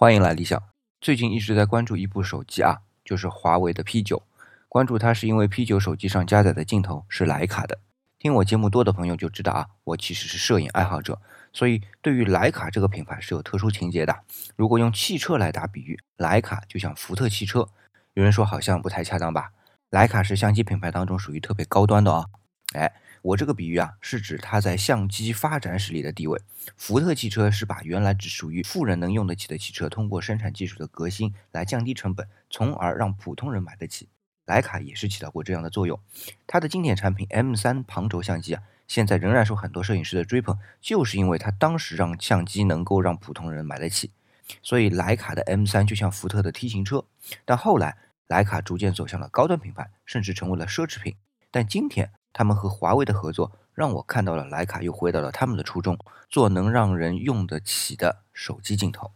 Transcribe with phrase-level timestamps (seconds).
[0.00, 0.62] 欢迎来理想。
[0.98, 4.22] 最近一直在关注一部手机啊，就是华为的 P9。
[4.66, 7.78] 关注它是因为 P9 手机上加载的镜头是徕卡的。
[8.18, 11.20] 听我节目多的朋友就知道啊，我其实是摄影爱好者，
[11.52, 14.20] 所以对于徕卡这个品牌是有特殊情节的。
[14.56, 17.68] 如果用汽车来打比喻，徕卡就像福特汽车。
[18.14, 19.50] 有人说好像不太恰当吧？
[19.90, 22.30] 徕卡是相机品牌当中属于特别高端的哦。
[22.72, 22.90] 哎。
[23.22, 26.40] 我这个比喻啊，是指它在相机发展史里的地位。
[26.76, 34.08] 福特汽车是把原来只属于富人能用得起的汽车，通过生产技术的革新来降低成本，从而让普通人买得起。
[34.46, 36.00] 徕卡也是起到过这样的作用。
[36.46, 44.10] 它的经典产品 M3 旁轴相机啊，现在仍然受很多摄影师的追捧，就是因为它当时让相机能够让普通人买得起。
[44.62, 47.04] 所以徕卡的 M3 就像福特的 T 型车。
[47.44, 51.16] 但后来徕卡逐渐走向了高端品牌，甚至成为了奢侈品。
[51.50, 52.10] 但今天。
[52.32, 55.98] 他们和华为的合作，让我看到了徕卡又回到了他们的初衷，
[56.28, 59.12] 做能让人用得起的手机镜头。